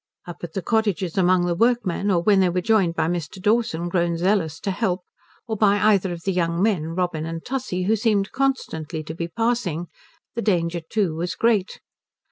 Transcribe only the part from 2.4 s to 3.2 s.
were joined by